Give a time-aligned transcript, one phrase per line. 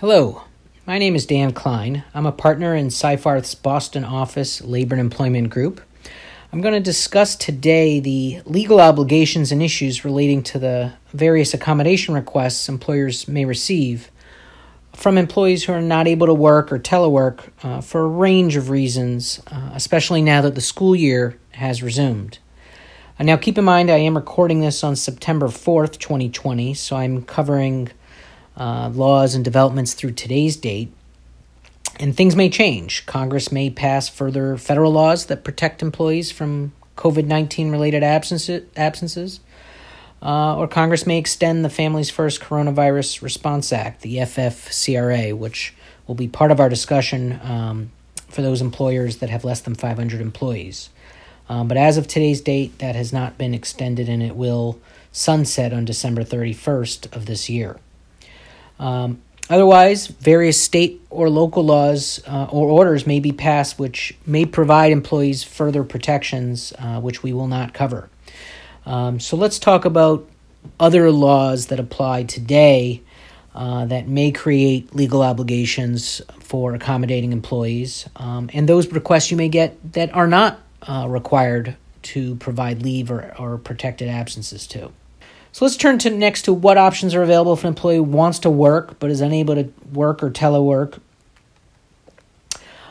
[0.00, 0.44] Hello,
[0.86, 2.04] my name is Dan Klein.
[2.14, 5.82] I'm a partner in Seyfarth's Boston office labor and employment group.
[6.50, 12.14] I'm going to discuss today the legal obligations and issues relating to the various accommodation
[12.14, 14.10] requests employers may receive
[14.94, 18.70] from employees who are not able to work or telework uh, for a range of
[18.70, 22.38] reasons, uh, especially now that the school year has resumed.
[23.18, 27.22] Uh, now, keep in mind, I am recording this on September 4th, 2020, so I'm
[27.22, 27.90] covering
[28.56, 30.92] uh, laws and developments through today's date.
[31.98, 33.04] And things may change.
[33.06, 39.40] Congress may pass further federal laws that protect employees from COVID 19 related absences.
[40.22, 45.74] Uh, or Congress may extend the Families First Coronavirus Response Act, the FFCRA, which
[46.06, 47.90] will be part of our discussion um,
[48.28, 50.90] for those employers that have less than 500 employees.
[51.48, 54.78] Um, but as of today's date, that has not been extended and it will
[55.10, 57.78] sunset on December 31st of this year.
[58.80, 64.46] Um, otherwise, various state or local laws uh, or orders may be passed which may
[64.46, 68.08] provide employees further protections, uh, which we will not cover.
[68.86, 70.26] Um, so let's talk about
[70.80, 73.02] other laws that apply today
[73.54, 79.48] uh, that may create legal obligations for accommodating employees, um, and those requests you may
[79.48, 84.90] get that are not uh, required to provide leave or, or protected absences to.
[85.52, 88.50] So let's turn to next to what options are available if an employee wants to
[88.50, 91.00] work but is unable to work or telework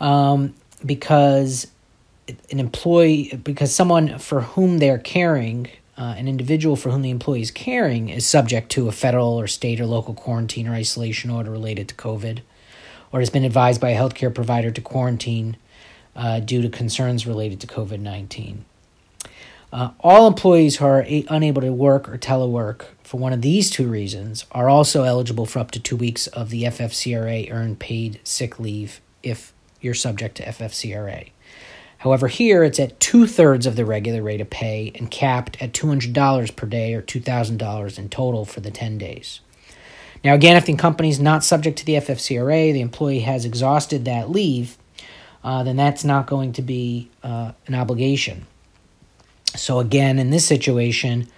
[0.00, 1.68] um, because
[2.50, 7.42] an employee because someone for whom they're caring uh, an individual for whom the employee
[7.42, 11.50] is caring is subject to a federal or state or local quarantine or isolation order
[11.50, 12.40] related to COVID,
[13.12, 15.56] or has been advised by a healthcare provider to quarantine
[16.16, 18.64] uh, due to concerns related to COVID 19.
[19.72, 23.70] Uh, all employees who are a- unable to work or telework for one of these
[23.70, 28.20] two reasons are also eligible for up to two weeks of the FFCRA earned paid
[28.22, 31.30] sick leave if you're subject to FFCRA.
[31.98, 35.72] However, here it's at two thirds of the regular rate of pay and capped at
[35.72, 39.40] $200 per day or $2,000 in total for the 10 days.
[40.22, 44.04] Now, again, if the company is not subject to the FFCRA, the employee has exhausted
[44.04, 44.76] that leave,
[45.42, 48.46] uh, then that's not going to be uh, an obligation.
[49.54, 51.28] So, again, in this situation,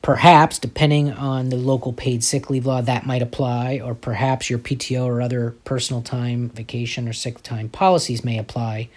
[0.00, 4.58] perhaps depending on the local paid sick leave law, that might apply, or perhaps your
[4.58, 8.88] PTO or other personal time, vacation, or sick time policies may apply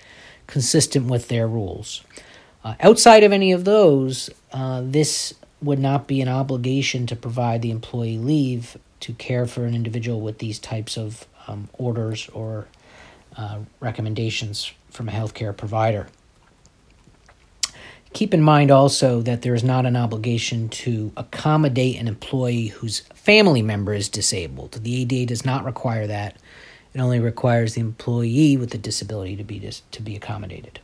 [0.47, 2.03] consistent with their rules.
[2.63, 7.61] Uh, outside of any of those, uh, this would not be an obligation to provide
[7.61, 12.67] the employee leave to care for an individual with these types of um, orders or
[13.37, 16.07] uh, recommendations from a healthcare provider.
[18.15, 23.01] Keep in mind also that there is not an obligation to accommodate an employee whose
[23.13, 24.71] family member is disabled.
[24.71, 26.37] The ADA does not require that.
[26.93, 30.79] It only requires the employee with the disability to be dis- to be accommodated.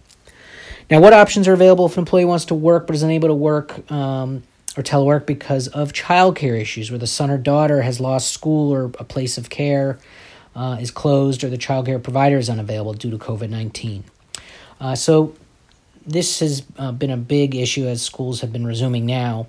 [0.90, 3.34] Now, what options are available if an employee wants to work but is unable to
[3.34, 4.44] work um,
[4.76, 8.92] or telework because of childcare issues, where the son or daughter has lost school or
[9.00, 9.98] a place of care
[10.54, 14.04] uh, is closed, or the childcare provider is unavailable due to COVID nineteen.
[14.82, 15.34] Uh, so
[16.06, 19.48] this has uh, been a big issue as schools have been resuming now.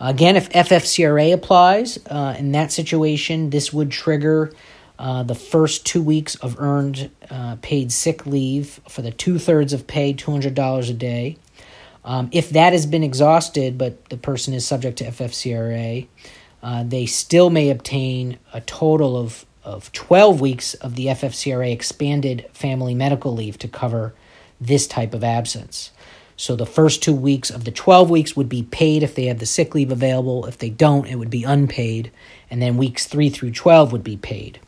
[0.00, 4.52] Again, if FFCRA applies uh, in that situation, this would trigger
[4.98, 9.72] uh, the first two weeks of earned uh, paid sick leave for the two thirds
[9.72, 11.36] of pay, $200 a day.
[12.04, 16.08] Um, if that has been exhausted, but the person is subject to FFCRA,
[16.62, 22.46] uh, they still may obtain a total of, of 12 weeks of the FFCRA expanded
[22.52, 24.14] family medical leave to cover
[24.66, 25.90] this type of absence.
[26.36, 29.38] So the first two weeks of the 12 weeks would be paid if they have
[29.38, 30.46] the sick leave available.
[30.46, 32.10] If they don't, it would be unpaid.
[32.50, 34.58] And then weeks 3 through 12 would be paid.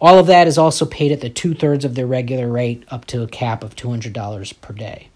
[0.00, 3.06] All of that is also paid at the two thirds of their regular rate up
[3.06, 5.08] to a cap of $200 per day.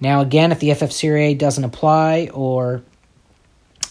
[0.00, 2.82] Now, again, if the FFCRA doesn't apply or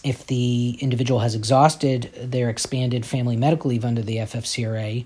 [0.03, 5.05] if the individual has exhausted their expanded family medical leave under the FFCRA,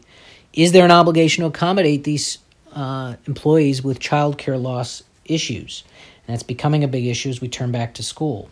[0.54, 2.40] is there an obligation to accommodate these
[2.74, 5.84] uh, employees with child care loss issues.
[6.28, 8.50] And that's becoming a big issue as we turn back to school.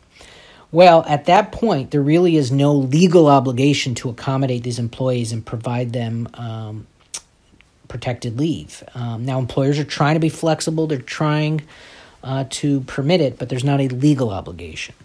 [0.72, 5.46] Well, at that point, there really is no legal obligation to accommodate these employees and
[5.46, 6.88] provide them um,
[7.88, 8.84] protected leave.
[8.94, 11.62] Um, now, employers are trying to be flexible, they're trying
[12.24, 14.96] uh, to permit it, but there's not a legal obligation.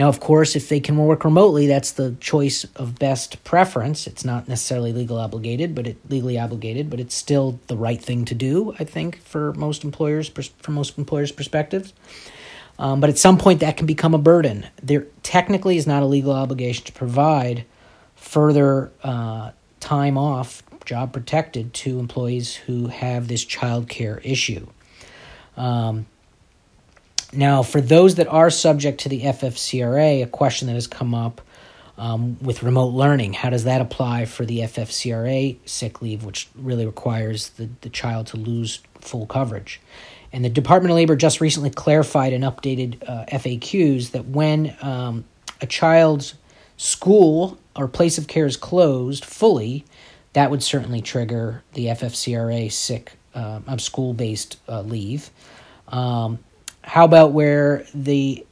[0.00, 4.06] Now, of course, if they can work remotely, that's the choice of best preference.
[4.06, 8.24] It's not necessarily legal obligated, but it legally obligated, but it's still the right thing
[8.24, 8.74] to do.
[8.78, 11.92] I think for most employers, from most employers' perspectives.
[12.78, 14.66] Um, but at some point, that can become a burden.
[14.82, 17.66] There technically is not a legal obligation to provide
[18.16, 19.50] further uh,
[19.80, 24.66] time off, job protected, to employees who have this child care issue.
[25.58, 26.06] Um,
[27.32, 31.40] now, for those that are subject to the FFCRA, a question that has come up
[31.96, 36.86] um, with remote learning, how does that apply for the FFCRA sick leave, which really
[36.86, 39.80] requires the, the child to lose full coverage?
[40.32, 45.24] And the Department of Labor just recently clarified and updated uh, FAQs that when um,
[45.60, 46.34] a child's
[46.76, 49.84] school or place of care is closed fully,
[50.32, 55.30] that would certainly trigger the FFCRA sick uh, um, school based uh, leave.
[55.88, 56.38] Um,
[56.82, 58.44] how about where the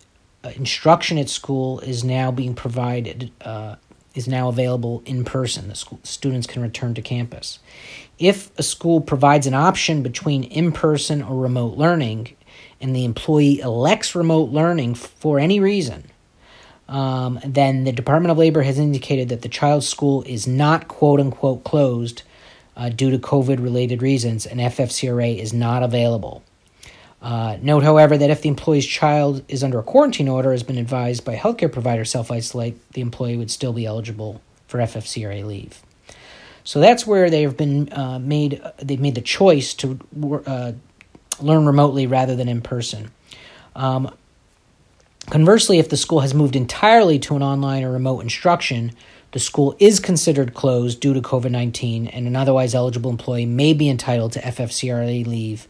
[0.44, 3.76] uh, instruction at school is now being provided, uh,
[4.14, 5.68] is now available in person?
[5.68, 7.58] The school, students can return to campus.
[8.18, 12.36] If a school provides an option between in person or remote learning,
[12.80, 16.04] and the employee elects remote learning for any reason,
[16.88, 21.20] um, then the Department of Labor has indicated that the child's school is not quote
[21.20, 22.22] unquote closed
[22.76, 26.42] uh, due to COVID related reasons, and FFCRA is not available.
[27.20, 30.78] Uh, note, however, that if the employee's child is under a quarantine order, has been
[30.78, 35.82] advised by healthcare provider self isolate, the employee would still be eligible for FFCRA leave.
[36.62, 38.62] So that's where they have been uh, made.
[38.76, 39.98] They've made the choice to
[40.46, 40.72] uh,
[41.40, 43.10] learn remotely rather than in person.
[43.74, 44.14] Um,
[45.30, 48.92] conversely, if the school has moved entirely to an online or remote instruction,
[49.32, 53.72] the school is considered closed due to COVID 19, and an otherwise eligible employee may
[53.72, 55.66] be entitled to FFCRA leave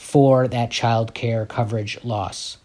[0.00, 2.56] for that child care coverage loss.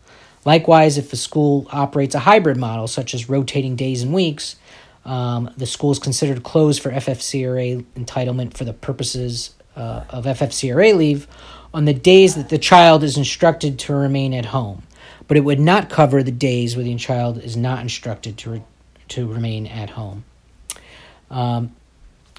[0.45, 4.55] Likewise, if a school operates a hybrid model, such as rotating days and weeks,
[5.03, 10.95] um, the school is considered closed for FFCRA entitlement for the purposes uh, of FFCRA
[10.95, 11.27] leave
[11.73, 14.83] on the days that the child is instructed to remain at home,
[15.27, 18.63] but it would not cover the days where the child is not instructed to, re-
[19.09, 20.23] to remain at home.
[21.29, 21.75] Um,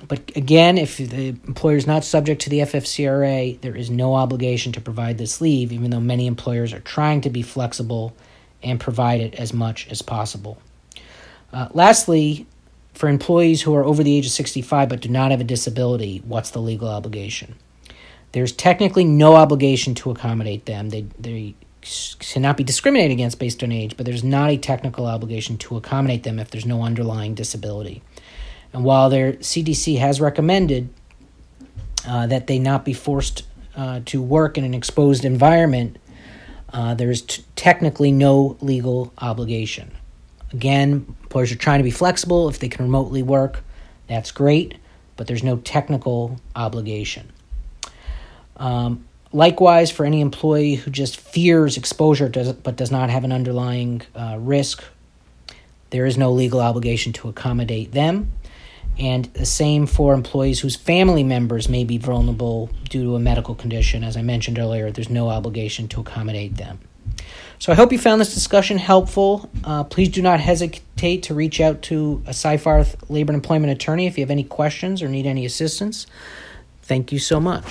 [0.08, 4.72] but again, if the employer is not subject to the FFCRA, there is no obligation
[4.72, 8.14] to provide this leave, even though many employers are trying to be flexible
[8.62, 10.58] and provide it as much as possible.
[11.52, 12.46] Uh, lastly,
[12.92, 16.22] for employees who are over the age of 65 but do not have a disability,
[16.26, 17.54] what's the legal obligation?
[18.32, 20.90] There's technically no obligation to accommodate them.
[20.90, 21.54] They, they
[22.18, 26.24] cannot be discriminated against based on age, but there's not a technical obligation to accommodate
[26.24, 28.02] them if there's no underlying disability.
[28.72, 30.88] And while their CDC has recommended
[32.06, 33.44] uh, that they not be forced
[33.76, 35.98] uh, to work in an exposed environment,
[36.72, 39.90] uh, there is t- technically no legal obligation.
[40.52, 42.48] Again, employers are trying to be flexible.
[42.48, 43.64] If they can remotely work,
[44.08, 44.76] that's great,
[45.16, 47.32] but there's no technical obligation.
[48.56, 53.32] Um, likewise, for any employee who just fears exposure does, but does not have an
[53.32, 54.84] underlying uh, risk,
[55.90, 58.32] there is no legal obligation to accommodate them
[58.98, 63.54] and the same for employees whose family members may be vulnerable due to a medical
[63.54, 64.02] condition.
[64.04, 66.78] As I mentioned earlier, there's no obligation to accommodate them.
[67.58, 69.50] So I hope you found this discussion helpful.
[69.64, 74.06] Uh, please do not hesitate to reach out to a Seyfarth labor and employment attorney
[74.06, 76.06] if you have any questions or need any assistance.
[76.82, 77.64] Thank you so much.